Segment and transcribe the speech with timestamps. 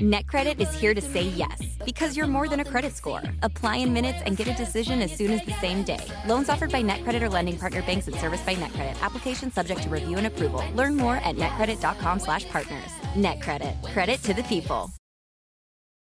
[0.00, 3.22] NetCredit is here to say yes because you're more than a credit score.
[3.44, 6.04] Apply in minutes and get a decision as soon as the same day.
[6.26, 9.00] Loans offered by NetCredit or lending partner banks and serviced by NetCredit.
[9.02, 10.64] Application subject to review and approval.
[10.74, 12.90] Learn more at netcredit.com/partners.
[13.14, 13.92] NetCredit.
[13.92, 14.90] Credit to the people.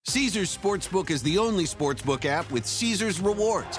[0.06, 3.78] Caesars Sportsbook is the only sportsbook app with Caesars rewards.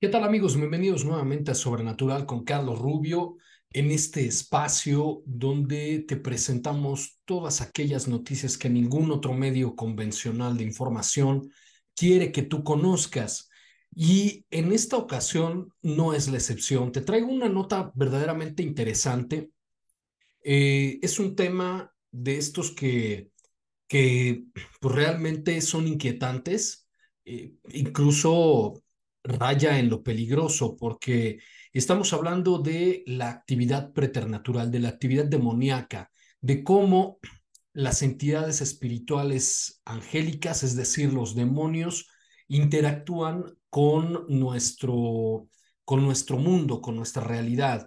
[0.00, 0.56] ¿Qué tal amigos?
[0.56, 3.36] Bienvenidos nuevamente a Sobrenatural con Carlos Rubio,
[3.72, 10.62] en este espacio donde te presentamos todas aquellas noticias que ningún otro medio convencional de
[10.62, 11.50] información
[11.96, 13.50] quiere que tú conozcas.
[13.92, 16.92] Y en esta ocasión no es la excepción.
[16.92, 19.50] Te traigo una nota verdaderamente interesante.
[20.44, 23.32] Eh, es un tema de estos que,
[23.88, 24.44] que
[24.80, 26.88] pues, realmente son inquietantes,
[27.24, 28.80] eh, incluso
[29.28, 31.38] raya en lo peligroso, porque
[31.72, 37.18] estamos hablando de la actividad preternatural, de la actividad demoníaca, de cómo
[37.72, 42.08] las entidades espirituales angélicas, es decir, los demonios,
[42.48, 45.46] interactúan con nuestro,
[45.84, 47.86] con nuestro mundo, con nuestra realidad,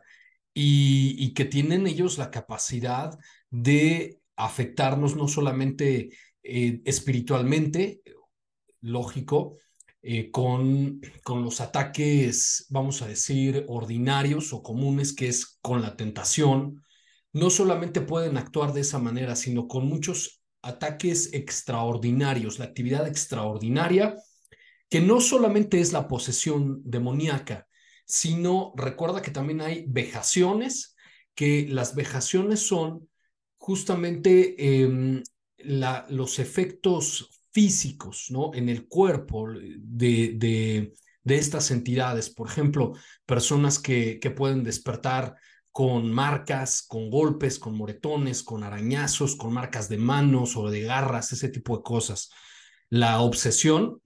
[0.54, 3.18] y, que tienen ellos la capacidad
[3.50, 6.10] de afectarnos no solamente
[6.44, 8.02] eh, espiritualmente,
[8.82, 9.56] lógico,
[10.04, 15.96] eh, con, con los ataques, vamos a decir, ordinarios o comunes, que es con la
[15.96, 16.84] tentación,
[17.34, 24.16] no solamente pueden actuar de esa manera, sino con muchos ataques extraordinarios, la actividad extraordinaria,
[24.90, 27.68] que no solamente es la posesión demoníaca,
[28.06, 30.96] sino recuerda que también hay vejaciones,
[31.34, 33.08] que las vejaciones son
[33.58, 35.24] justamente em,
[35.58, 38.52] la, los efectos físicos, ¿no?
[38.54, 40.94] En el cuerpo de, de,
[41.36, 42.30] estas entidades.
[42.30, 42.94] Por ejemplo,
[43.26, 45.36] personas que, que pueden despertar
[45.72, 51.32] con marcas, con golpes, con moretones, con arañazos, con marcas de manos o de garras,
[51.32, 52.30] ese tipo de cosas.
[52.90, 54.02] La obsesión,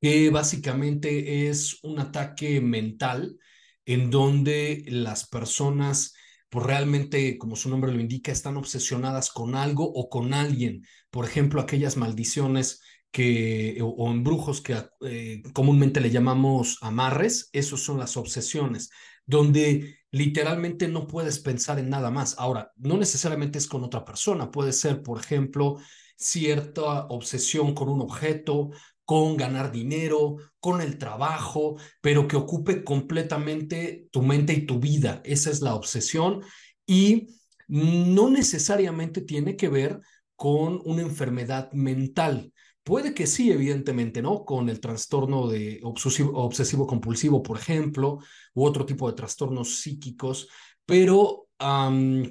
[0.00, 3.38] que básicamente es un ataque mental
[3.84, 6.14] en donde las personas
[6.48, 10.86] pues realmente, como su nombre lo indica, están obsesionadas con algo o con alguien.
[11.16, 17.98] Por ejemplo, aquellas maldiciones que, o, embrujos que eh, comúnmente le llamamos amarres, esos son
[17.98, 18.90] las obsesiones,
[19.24, 22.34] donde literalmente no puedes pensar en nada más.
[22.36, 25.78] Ahora, no necesariamente es con otra persona, puede ser, por ejemplo,
[26.16, 28.68] cierta obsesión con un objeto,
[29.06, 35.22] con ganar dinero, con el trabajo, pero que ocupe completamente tu mente y tu vida.
[35.24, 36.42] Esa es la obsesión
[36.84, 37.28] y
[37.68, 40.02] no necesariamente tiene que ver
[40.36, 42.52] con una enfermedad mental.
[42.82, 44.44] Puede que sí, evidentemente, ¿no?
[44.44, 48.18] Con el trastorno de obsesivo, compulsivo, por ejemplo,
[48.54, 50.48] u otro tipo de trastornos psíquicos,
[50.84, 51.48] pero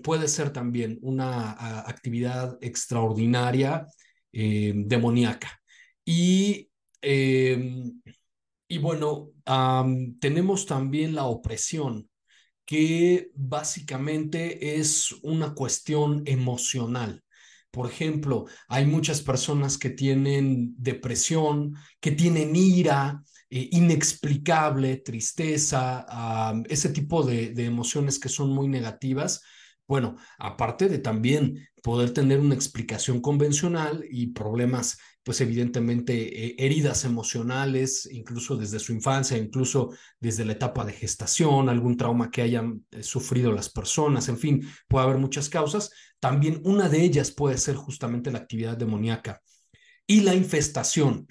[0.04, 1.52] puede ser también una
[1.82, 3.86] actividad extraordinaria
[4.32, 5.62] eh, demoníaca.
[6.06, 6.70] Y,
[7.02, 8.02] em,
[8.68, 9.32] y bueno,
[10.20, 12.10] tenemos también la opresión,
[12.66, 17.25] que básicamente es una cuestión emocional.
[17.76, 26.06] Por ejemplo, hay muchas personas que tienen depresión, que tienen ira eh, inexplicable, tristeza,
[26.70, 29.42] ese tipo de, de emociones que son muy negativas.
[29.88, 37.04] Bueno, aparte de también poder tener una explicación convencional y problemas pues evidentemente eh, heridas
[37.04, 42.86] emocionales, incluso desde su infancia, incluso desde la etapa de gestación, algún trauma que hayan
[42.92, 45.92] eh, sufrido las personas, en fin, puede haber muchas causas.
[46.20, 49.42] También una de ellas puede ser justamente la actividad demoníaca
[50.06, 51.28] y la infestación,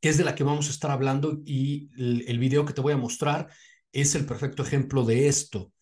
[0.00, 2.94] que es de la que vamos a estar hablando y el, video que te voy
[2.94, 3.48] a mostrar
[3.92, 5.72] es el perfecto ejemplo de esto,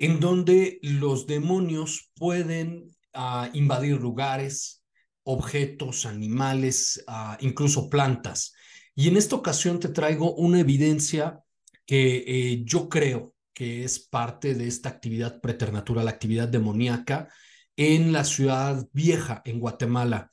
[0.00, 4.82] en donde los demonios pueden ah, invadir lugares,
[5.24, 8.54] objetos, animales, ah, incluso plantas.
[8.94, 11.40] Y en esta ocasión te traigo una evidencia
[11.84, 17.28] que eh, yo creo que es parte de esta actividad preternatural, actividad demoníaca
[17.76, 20.30] en la ciudad vieja, en Guatemala,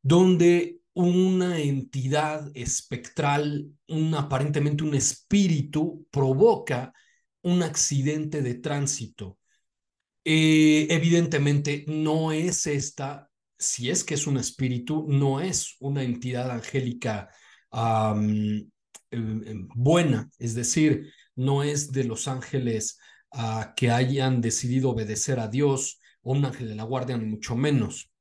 [0.00, 3.66] donde una entidad espectral,
[4.16, 6.94] aparentemente un espíritu, provoca
[7.42, 9.38] un accidente de tránsito.
[10.24, 16.50] Eh, evidentemente no es esta, si es que es un espíritu, no es una entidad
[16.50, 17.28] angélica
[17.72, 18.70] em,
[19.10, 22.98] em, buena, es decir, no es de los ángeles
[23.32, 27.56] ah, que hayan decidido obedecer a Dios o un ángel de la guardia, ni mucho
[27.56, 28.12] menos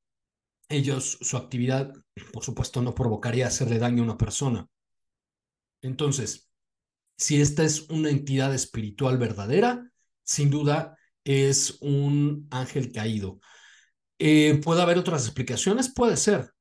[0.72, 1.94] ellos, su actividad,
[2.32, 4.68] por supuesto, no provocaría hacerle daño a una persona.
[5.82, 6.51] Entonces,
[7.18, 9.90] si esta es una entidad espiritual verdadera,
[10.24, 13.40] sin duda es un ángel caído.
[14.20, 15.94] Eh, ¿Puede haber otras explicaciones?
[15.94, 16.52] Puede ser,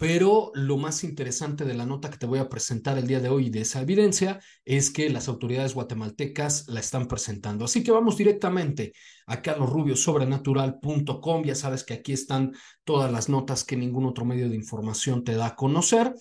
[0.00, 3.28] pero lo más interesante de la nota que te voy a presentar el día de
[3.28, 7.66] hoy de esa evidencia es que las autoridades guatemaltecas la están presentando.
[7.66, 8.94] Así que vamos directamente
[9.26, 11.44] a carlosrubiosobrenatural.com.
[11.44, 12.54] Ya sabes que aquí están
[12.84, 16.14] todas las notas que ningún otro medio de información te da a conocer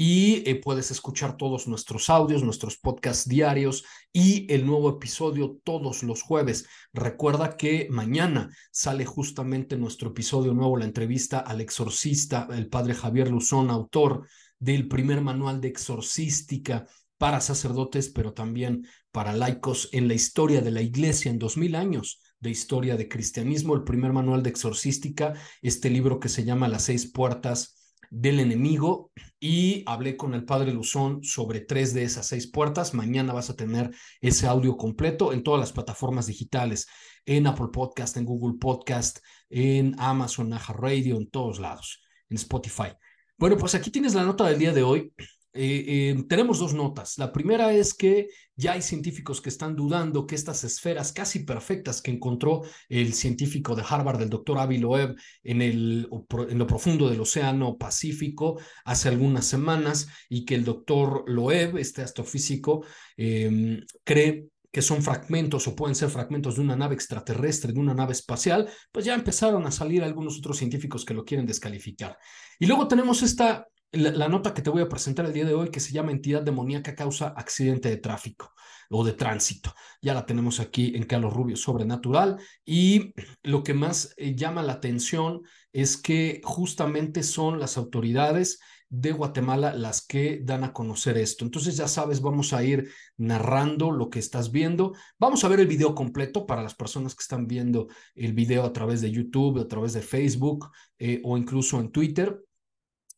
[0.00, 6.04] y eh, puedes escuchar todos nuestros audios, nuestros podcasts diarios y el nuevo episodio todos
[6.04, 6.68] los jueves.
[6.92, 13.28] Recuerda que mañana sale justamente nuestro episodio nuevo, la entrevista al exorcista, el padre Javier
[13.28, 14.28] Luzón, autor
[14.60, 16.86] del primer manual de exorcística
[17.16, 21.74] para sacerdotes, pero también para laicos en la historia de la iglesia en dos mil
[21.74, 26.68] años de historia de cristianismo, el primer manual de exorcística, este libro que se llama
[26.68, 27.77] Las seis puertas
[28.10, 29.10] del enemigo
[29.40, 32.94] y hablé con el padre Luzón sobre tres de esas seis puertas.
[32.94, 33.90] Mañana vas a tener
[34.20, 36.86] ese audio completo en todas las plataformas digitales,
[37.26, 39.18] en Apple Podcast, en Google Podcast,
[39.50, 42.92] en Amazon, Naja Radio, en todos lados, en Spotify.
[43.36, 45.12] Bueno, pues aquí tienes la nota del día de hoy.
[45.54, 47.16] Eh, eh, tenemos dos notas.
[47.18, 52.02] La primera es que ya hay científicos que están dudando que estas esferas casi perfectas
[52.02, 56.08] que encontró el científico de Harvard, el doctor Avi Loeb, en, el,
[56.48, 62.02] en lo profundo del Océano Pacífico hace algunas semanas y que el doctor Loeb, este
[62.02, 62.84] astrofísico,
[63.16, 67.94] em, cree que son fragmentos o pueden ser fragmentos de una nave extraterrestre, de una
[67.94, 72.18] nave espacial, pues ya empezaron a salir algunos otros científicos que lo quieren descalificar.
[72.58, 75.70] Y luego tenemos esta la, nota que te voy a presentar el día de hoy
[75.70, 78.52] que se llama Entidad demoníaca causa accidente de tráfico
[78.90, 79.74] o de tránsito.
[80.02, 84.74] Ya la tenemos aquí en Carlos Rubio Sobrenatural y lo que más eh, llama la
[84.74, 85.42] atención
[85.72, 91.44] es que justamente son las autoridades de Guatemala las que dan a conocer esto.
[91.44, 94.94] Entonces ya sabes, vamos a ir narrando lo que estás viendo.
[95.18, 98.72] Vamos a ver el video completo para las personas que están viendo el video a
[98.72, 102.47] través de YouTube, a través de Facebook eh, o incluso en Twitter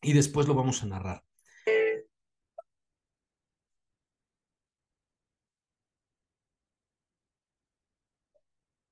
[0.02, 1.24] y después lo vamos a narrar.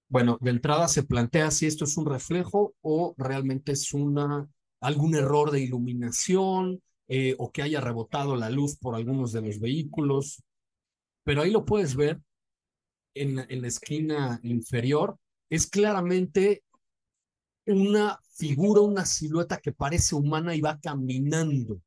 [0.08, 4.48] Bueno, de entrada se plantea si esto es un reflejo o realmente es una,
[4.80, 9.60] algún error de iluminación eh, o que haya rebotado la luz por algunos de los
[9.60, 10.42] vehículos.
[11.24, 12.20] Pero ahí lo puedes ver
[13.14, 15.18] en, en la esquina inferior.
[15.50, 16.62] Es claramente
[17.76, 21.80] una figura, una silueta que parece humana y va caminando.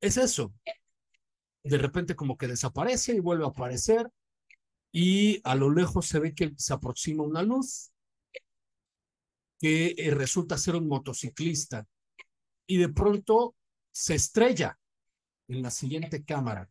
[0.00, 0.52] Es eso.
[1.62, 4.08] De repente como que desaparece y vuelve a aparecer
[4.92, 7.92] y a lo lejos se ve que se aproxima una luz
[9.58, 11.86] que eh, resulta ser un motociclista
[12.66, 13.54] y de pronto
[13.90, 14.78] se estrella
[15.48, 16.70] en la siguiente cámara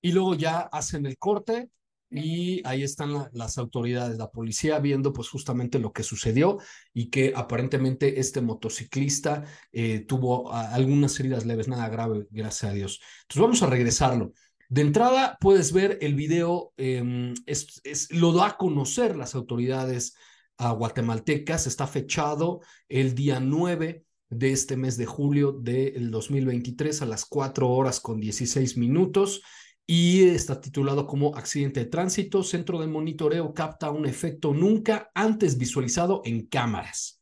[0.00, 1.70] y luego ya hacen el corte
[2.14, 6.58] y ahí están las autoridades, la policía viendo pues justamente lo que sucedió
[6.92, 13.00] y que aparentemente este motociclista eh, tuvo algunas heridas leves, nada grave, gracias a Dios.
[13.22, 14.32] Entonces vamos a regresarlo.
[14.68, 20.14] De entrada puedes ver el video, em, es, lo da a conocer las autoridades
[20.56, 27.24] guatemaltecas, está fechado el día 9 de este mes de julio del 2023 a las
[27.24, 29.42] 4 horas con 16 minutos
[29.86, 32.42] y está titulado como Accidente de Tránsito.
[32.42, 37.20] Centro de Monitoreo capta un efecto nunca antes visualizado en cámaras.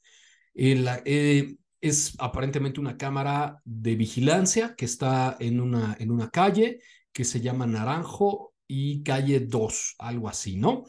[0.54, 6.78] Eh, es aparentemente una cámara de vigilancia que está en una, en una calle
[7.12, 10.84] que se llama Naranjo y calle 2, algo así, ¿no?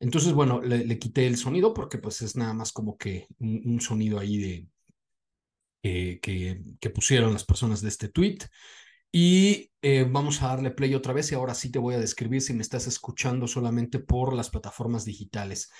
[0.00, 4.18] Entonces, bueno, le, quité el sonido porque pues es nada más como que un, sonido
[4.18, 4.66] ahí de
[5.82, 8.38] eh, que, que pusieron las personas de este tweet.
[9.12, 12.42] Y eh, vamos a darle play otra vez y ahora sí te voy a describir
[12.42, 15.70] si me estás escuchando solamente por las plataformas digitales.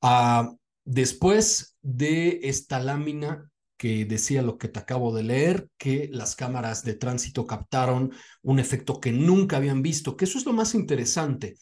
[0.00, 0.50] Ah,
[0.84, 6.84] después de esta lámina que decía lo que te acabo de leer, que las cámaras
[6.84, 11.56] de tránsito captaron un efecto que nunca habían visto, que eso es lo más interesante.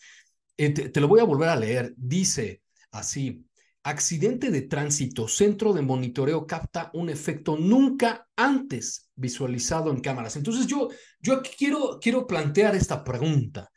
[0.56, 1.94] Eh, te, lo voy a volver a leer.
[1.96, 3.46] Dice así,
[3.88, 10.36] accidente de tránsito, centro de monitoreo capta un efecto nunca antes visualizado en cámaras.
[10.36, 10.88] Entonces yo,
[11.20, 13.70] yo quiero, quiero plantear esta pregunta.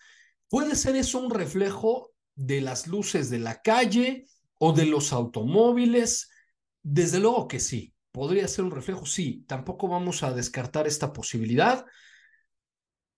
[0.50, 4.25] ¿Puede ser eso un reflejo de las luces de la calle
[4.58, 6.30] o de los automóviles?
[6.84, 7.94] Desde luego que sí.
[8.12, 9.06] ¿Podría ser un reflejo?
[9.06, 9.46] Sí.
[9.48, 11.86] Tampoco vamos a descartar esta posibilidad.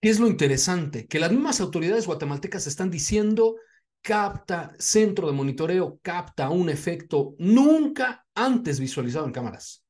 [0.02, 1.08] ¿Qué es lo interesante?
[1.08, 3.56] Que las mismas autoridades guatemaltecas están diciendo
[4.04, 9.84] capta, centro de monitoreo capta un efecto nunca antes visualizado en cámaras.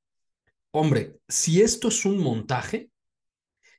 [0.71, 2.91] Hombre, si esto es un montaje,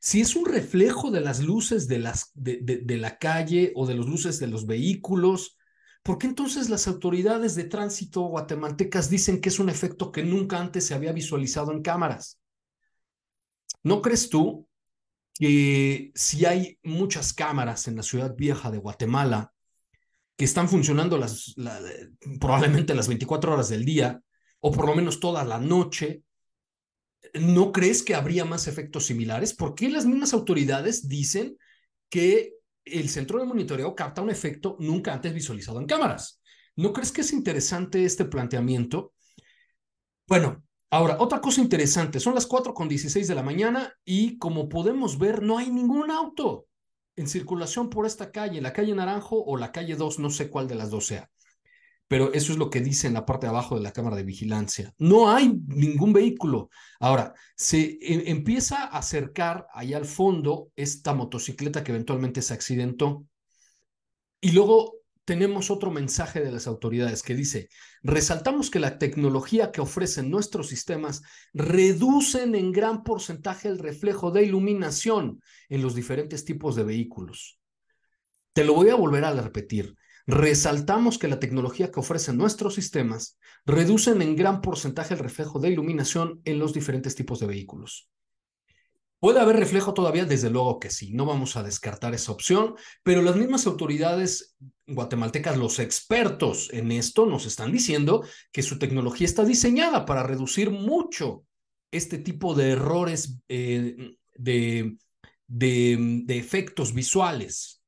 [0.01, 3.95] si es un reflejo de las luces de, las, de, de, la calle o de
[3.95, 5.57] las luces de los vehículos,
[6.03, 10.59] ¿por qué entonces las autoridades de tránsito guatemaltecas dicen que es un efecto que nunca
[10.59, 12.41] antes se había visualizado en cámaras?
[13.83, 14.67] ¿No crees tú
[15.35, 19.54] que si hay muchas cámaras en la ciudad vieja de Guatemala
[20.37, 21.55] que están funcionando las,
[22.41, 24.21] probablemente las 24 horas del día,
[24.61, 26.23] o por lo menos toda la noche,
[27.35, 29.55] ¿no crees que habría más efectos similares?
[29.55, 31.57] ¿Por qué las mismas autoridades dicen
[32.09, 36.41] que el centro de monitoreo capta un efecto nunca antes visualizado en cámaras?
[36.77, 39.13] ¿No crees que es interesante este planteamiento?
[40.27, 44.69] Bueno, ahora, otra cosa interesante, son las 4 con 16 de la mañana y como
[44.69, 46.67] podemos ver, no hay ningún auto
[47.17, 50.69] en circulación por esta calle, la calle Naranjo o la calle 2, no sé cuál
[50.69, 51.31] de las dos sea.
[52.07, 54.25] Pero eso es lo que dice en la parte de abajo de la cámara de
[54.25, 54.93] vigilancia.
[54.99, 56.69] No hay ningún vehículo.
[57.01, 57.99] Ahora, se
[58.31, 63.25] empieza a acercar allá al fondo esta motocicleta que eventualmente se accidentó.
[64.41, 67.69] Y luego tenemos otro mensaje de las autoridades que dice,
[68.03, 74.45] resaltamos que la tecnología que ofrecen nuestros sistemas reducen en gran porcentaje el reflejo de
[74.45, 77.59] iluminación en los diferentes tipos de vehículos.
[78.53, 79.97] Te lo voy a volver a repetir.
[80.27, 85.71] Resaltamos que la tecnología que ofrecen nuestros sistemas reducen en gran porcentaje el reflejo de
[85.71, 88.09] iluminación en los diferentes tipos de vehículos.
[89.25, 90.27] ¿Puede haber reflejo todavía?
[90.27, 94.55] Desde luego que sí, no vamos a descartar esa opción, pero las mismas autoridades
[94.87, 100.71] guatemaltecas, los expertos en esto, nos están diciendo que su tecnología está diseñada para reducir
[100.71, 101.45] mucho
[101.91, 104.97] este tipo de errores eh, de,
[105.47, 107.83] de, de efectos visuales.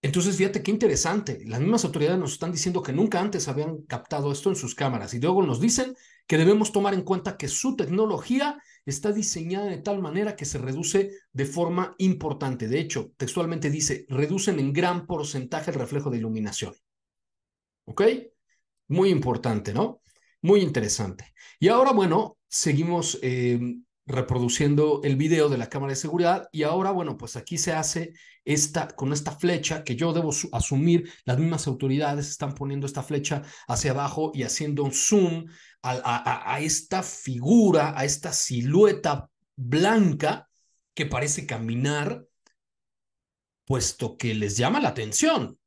[0.00, 1.40] Entonces, fíjate qué interesante.
[1.44, 5.12] Las mismas autoridades nos están diciendo que nunca antes habían captado esto en sus cámaras
[5.14, 5.96] y luego nos dicen
[6.28, 10.58] que debemos tomar en cuenta que su tecnología está diseñada de tal manera que se
[10.58, 12.68] reduce de forma importante.
[12.68, 16.74] De hecho, textualmente dice, reducen en gran porcentaje el reflejo de iluminación.
[17.84, 18.02] ¿Ok?
[18.88, 20.02] Muy importante, ¿no?
[20.42, 21.34] Muy interesante.
[21.58, 23.58] Y ahora, bueno, seguimos eh,
[24.08, 28.14] reproduciendo el video de la cámara de seguridad y ahora, bueno, pues aquí se hace
[28.42, 33.42] esta, con esta flecha que yo debo asumir, las mismas autoridades están poniendo esta flecha
[33.68, 35.44] hacia abajo y haciendo un zoom
[35.82, 40.48] a, esta figura, a esta silueta blanca
[40.94, 42.24] que parece caminar,
[43.66, 45.58] puesto que les llama la atención.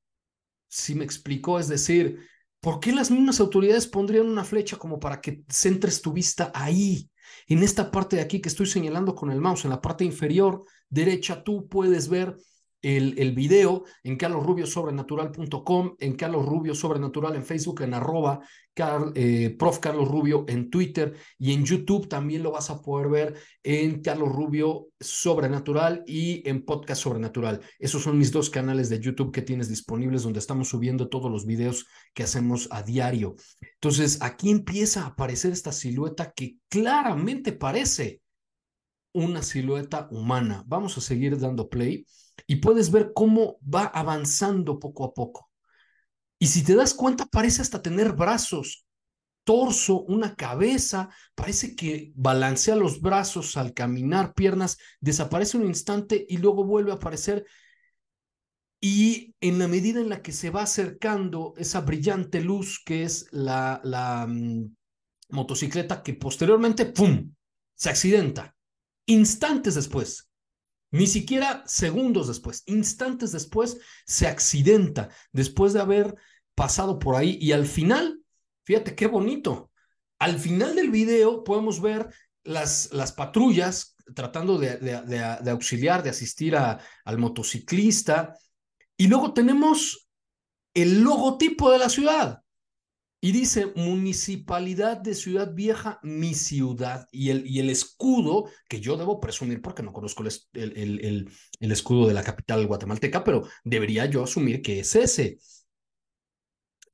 [0.68, 2.28] Si me explico, es decir,
[2.60, 7.08] ¿por qué las mismas autoridades pondrían una flecha como para que centres tu vista ahí?
[7.48, 10.64] En esta parte de aquí que estoy señalando con el mouse, en la parte inferior
[10.90, 12.36] derecha, tú puedes ver
[12.82, 18.42] el, video en carlosrubiosobrenatural.com, en Carlos Rubio Sobrenatural en Facebook, en arroba
[19.16, 19.80] eh, Prof.
[19.80, 24.30] Carlos Rubio en Twitter y en YouTube también lo vas a poder ver en Carlos
[24.30, 27.62] Rubio Sobrenatural y en Podcast Sobrenatural.
[27.80, 31.46] Esos son mis dos canales de YouTube que tienes disponibles donde estamos subiendo todos los
[31.46, 33.36] videos que hacemos a diario.
[33.76, 38.22] Entonces, aquí empieza a aparecer esta silueta que claramente parece
[39.14, 40.64] una silueta humana.
[40.68, 42.06] Vamos a seguir dando play
[42.48, 45.50] y puedes ver cómo va avanzando poco a poco.
[46.40, 48.86] Y si te das cuenta, parece hasta tener brazos,
[49.44, 56.38] torso, una cabeza, parece que balancea los brazos al caminar, piernas, desaparece un instante y
[56.38, 57.46] luego vuelve a aparecer.
[58.80, 63.28] Y en la medida en la que se va acercando esa brillante luz que es
[63.32, 64.76] la, la mm,
[65.30, 67.32] motocicleta que posteriormente, ¡pum!,
[67.76, 68.56] se accidenta.
[69.06, 70.31] Instantes después,
[70.92, 76.16] ni siquiera segundos después, instantes después, se accidenta después de haber
[76.54, 77.38] pasado por ahí.
[77.42, 78.22] Y al final,
[78.66, 79.72] fíjate qué bonito,
[80.20, 82.10] al final del video podemos ver
[82.44, 88.38] las, las patrullas tratando de, de, auxiliar, de asistir a, al motociclista.
[88.98, 90.08] Y luego tenemos
[90.74, 92.41] el logotipo de la ciudad
[93.22, 97.08] y dice Municipalidad de Ciudad Vieja, mi ciudad.
[97.12, 101.72] Y el, y el escudo, que yo debo presumir porque no conozco el, el, el,
[101.72, 105.38] escudo de la capital guatemalteca, pero debería yo asumir que es ese.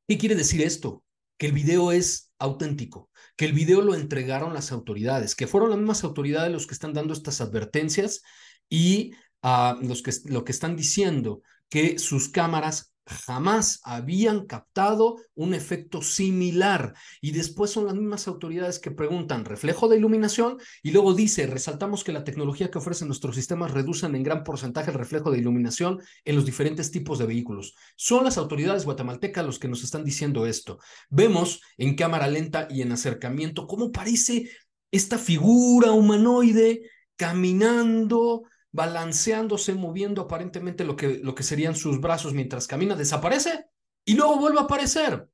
[0.07, 1.03] ¿Qué quiere decir esto?
[1.37, 5.79] que el video es auténtico, que el video lo entregaron las autoridades, que fueron las
[5.79, 8.21] mismas autoridades los que están dando estas advertencias
[8.69, 15.53] y uh, los que, lo que están diciendo que sus cámaras jamás habían captado un
[15.53, 16.93] efecto similar.
[17.21, 22.03] Y después son las mismas autoridades que preguntan reflejo de iluminación y luego dice, resaltamos
[22.03, 25.99] que la tecnología que ofrecen nuestros sistemas reducen en gran porcentaje el reflejo de iluminación
[26.25, 27.75] en los diferentes tipos de vehículos.
[27.95, 30.79] Son las autoridades guatemaltecas los que nos están diciendo esto.
[31.09, 34.49] Vemos en cámara lenta y en acercamiento cómo parece
[34.91, 36.81] esta figura humanoide
[37.15, 38.43] caminando
[38.77, 43.65] balanceándose, moviendo aparentemente lo que, lo que serían sus brazos mientras camina, desaparece
[44.05, 45.27] y luego vuelve a aparecer.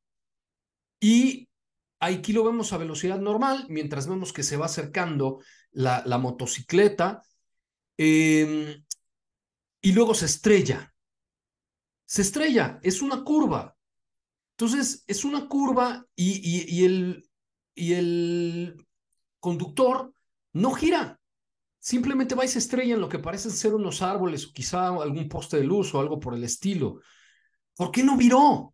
[1.01, 1.49] Y
[1.99, 7.21] aquí lo vemos a velocidad normal, mientras vemos que se va acercando la, motocicleta
[7.97, 8.81] eh,
[9.81, 10.95] y luego se estrella.
[12.05, 13.75] Se estrella, es una curva.
[14.57, 17.29] Entonces, es una curva y, y el,
[17.75, 18.87] y el
[19.41, 20.13] conductor
[20.53, 21.19] no gira,
[21.83, 25.27] Simplemente va y se estrella en lo que parecen ser unos árboles o quizá algún
[25.27, 27.01] poste de luz o algo por el estilo.
[27.75, 28.73] ¿Por qué no viró?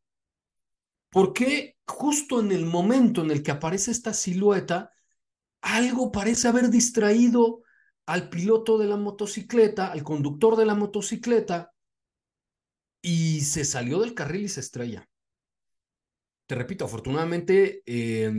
[1.09, 4.91] ¿Por qué justo en el momento en el que aparece esta silueta,
[5.59, 7.63] algo parece haber distraído
[8.05, 11.73] al piloto de la motocicleta, al conductor de la motocicleta,
[13.01, 15.09] y se salió del carril y se estrella?
[16.45, 18.31] Te repito, afortunadamente, eh,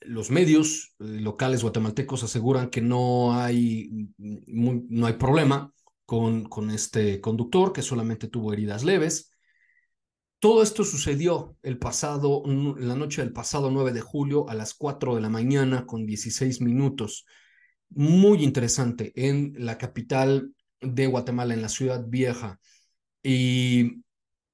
[0.00, 5.72] los medios locales guatemaltecos aseguran que no hay, no hay problema
[6.06, 9.30] con, con este conductor, que solamente tuvo heridas leves.
[10.38, 12.42] Todo esto sucedió el pasado,
[12.78, 16.62] la noche del pasado 9 de julio a las 4 de la mañana con 16
[16.62, 17.26] minutos.
[17.90, 22.58] Muy interesante en la capital de Guatemala, en la ciudad vieja.
[23.22, 24.02] Y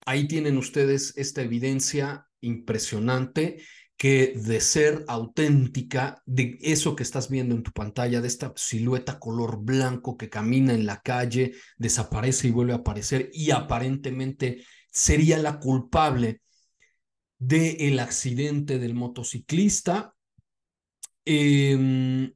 [0.07, 3.59] ahí tienen ustedes esta evidencia impresionante
[3.97, 9.19] que de ser auténtica, de eso que estás viendo en tu pantalla, de esta silueta
[9.19, 15.39] color blanco que camina en la calle, desaparece y vuelve a aparecer y aparentemente sería
[15.39, 16.43] la culpable
[17.39, 20.15] del accidente del motociclista.
[21.25, 22.33] Eh,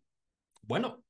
[0.62, 1.03] bueno,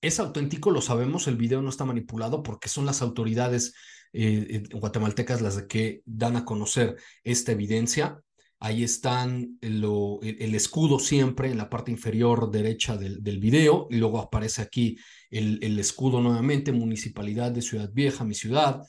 [0.00, 3.74] es auténtico, lo sabemos, el video no está manipulado porque son las autoridades
[4.12, 8.20] eh, guatemaltecas las que dan a conocer esta evidencia.
[8.64, 13.96] Ahí están lo, el, escudo siempre en la parte inferior derecha del, del video y
[13.96, 14.96] luego aparece aquí
[15.30, 18.86] el, escudo nuevamente, Municipalidad de Ciudad Vieja, mi ciudad.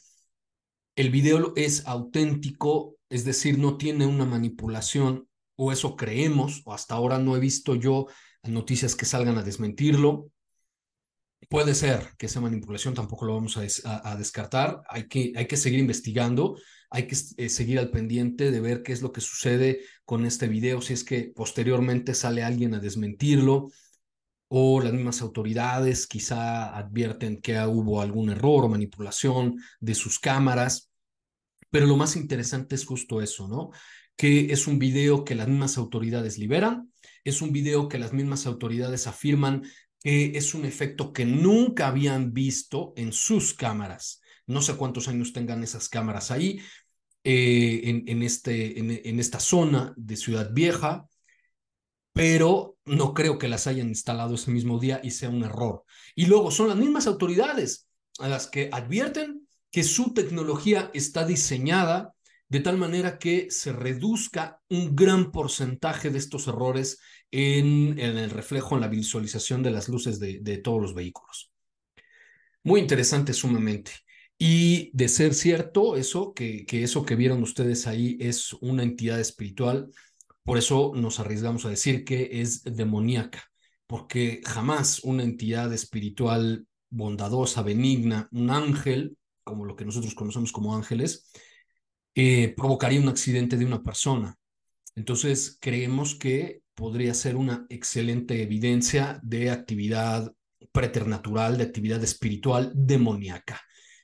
[0.95, 6.93] El video es auténtico, es decir, no tiene una manipulación o eso creemos, o hasta
[6.93, 8.05] ahora no he visto yo
[8.43, 10.29] noticias que salgan a desmentirlo.
[11.49, 15.47] Puede ser que esa manipulación tampoco lo vamos a, a, a descartar, hay que, hay
[15.47, 16.57] que seguir investigando
[16.93, 20.47] hay que eh, seguir al pendiente de ver qué es lo que sucede con este
[20.47, 23.71] video, si es que posteriormente sale alguien a desmentirlo
[24.47, 30.91] o las mismas autoridades quizá advierten que hubo algún error o manipulación de sus cámaras.
[31.71, 33.71] Pero lo más interesante es justo eso, ¿no?
[34.15, 38.45] Que es un video que las mismas autoridades liberan, es un video que las mismas
[38.45, 39.63] autoridades afirman
[39.99, 44.21] que es un efecto que nunca habían visto en sus cámaras.
[44.45, 46.59] No sé cuántos años tengan esas cámaras ahí,
[47.23, 51.07] eh, en, en, este, en, esta zona de Ciudad Vieja,
[52.11, 55.83] pero no creo que las hayan instalado ese mismo día y sea un error.
[56.15, 57.87] Y luego son las mismas autoridades
[58.19, 62.13] a las que advierten que su tecnología está diseñada
[62.49, 66.99] de tal manera que se reduzca un gran porcentaje de estos errores
[67.31, 71.51] en, el reflejo, en la visualización de las luces de todos los vehículos.
[72.63, 73.91] Muy interesante sumamente.
[74.37, 79.19] Y de ser cierto eso, que, que eso que vieron ustedes ahí es una entidad
[79.19, 79.89] espiritual,
[80.43, 83.43] por eso nos arriesgamos a decir que es demoníaca,
[83.87, 90.75] porque jamás una entidad espiritual bondadosa, benigna, un ángel, como lo que nosotros conocemos como
[90.75, 91.29] ángeles,
[92.15, 94.37] eh, provocaría un accidente de una persona.
[94.95, 100.31] Entonces, creemos que podría ser una excelente evidencia de actividad
[100.71, 103.61] preternatural, de actividad espiritual demoníaca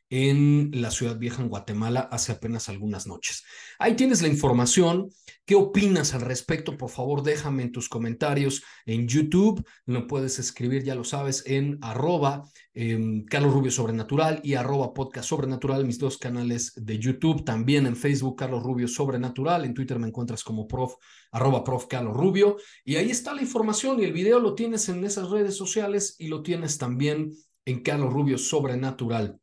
[0.10, 3.43] en la Ciudad Vieja, en Guatemala, hace apenas algunas noches.
[3.78, 5.10] Ahí tienes la información.
[5.45, 6.78] ¿Qué opinas al respecto?
[6.78, 9.63] Por favor, déjame en tus comentarios en YouTube.
[9.86, 12.43] Lo puedes escribir, ya lo sabes, en arroba
[12.74, 17.43] eh, Carlos Rubio Sobrenatural y arroba Podcast Sobrenatural, mis dos canales de YouTube.
[17.43, 19.65] También en Facebook, Carlos Rubio Sobrenatural.
[19.65, 20.93] En Twitter me encuentras como prof,
[21.32, 22.58] arroba prof Carlos Rubio.
[22.84, 26.28] Y ahí está la información y el video lo tienes en esas redes sociales y
[26.28, 27.32] lo tienes también
[27.65, 29.39] en Carlos Rubio Sobrenatural.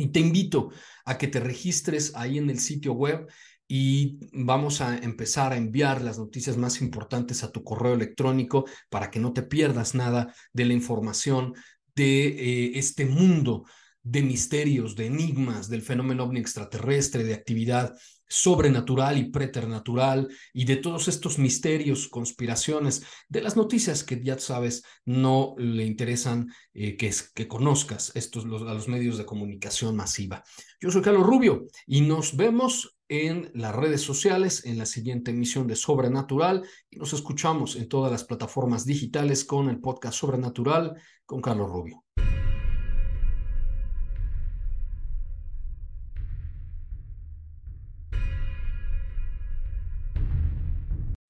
[0.00, 0.70] Y te invito
[1.04, 3.26] a que te registres ahí en el sitio web
[3.68, 9.10] y vamos a empezar a enviar las noticias más importantes a tu correo electrónico para
[9.10, 11.54] que no te pierdas nada de la información
[11.94, 13.64] de eh, este mundo
[14.02, 17.94] de misterios, de enigmas, del fenómeno ovni extraterrestre, de actividad
[18.30, 24.84] sobrenatural y preternatural y de todos estos misterios, conspiraciones, de las noticias que ya sabes
[25.04, 30.44] no le interesan eh, que, que conozcas estos los, a los medios de comunicación masiva.
[30.80, 35.66] Yo soy Carlos Rubio y nos vemos en las redes sociales en la siguiente emisión
[35.66, 40.94] de Sobrenatural y nos escuchamos en todas las plataformas digitales con el podcast Sobrenatural
[41.26, 42.04] con Carlos Rubio.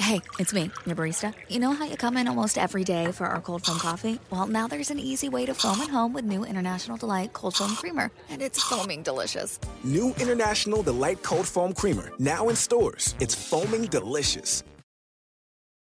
[0.00, 1.34] Hey, it's me, your barista.
[1.48, 4.18] You know how you come in almost every day for our cold foam coffee?
[4.30, 7.54] Well, now there's an easy way to foam at home with new International Delight Cold
[7.56, 9.58] Foam Creamer, and it's foaming delicious.
[9.82, 13.14] New International Delight Cold Foam Creamer, now in stores.
[13.20, 14.62] It's foaming delicious.